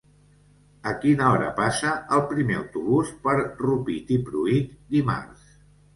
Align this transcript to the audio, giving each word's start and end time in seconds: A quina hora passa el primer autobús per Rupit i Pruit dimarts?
A 0.91 0.93
quina 1.01 1.27
hora 1.33 1.49
passa 1.59 1.91
el 2.17 2.25
primer 2.33 2.57
autobús 2.61 3.11
per 3.27 3.37
Rupit 3.63 4.11
i 4.17 4.21
Pruit 4.31 4.73
dimarts? 4.97 5.45